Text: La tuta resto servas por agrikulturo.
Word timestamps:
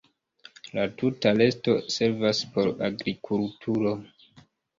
La 0.77 0.85
tuta 1.01 1.33
resto 1.41 1.75
servas 1.97 2.41
por 2.57 2.71
agrikulturo. 2.89 3.95